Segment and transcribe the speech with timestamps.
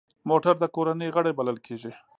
[0.29, 1.91] موټر د کورنۍ غړی بلل کېږي.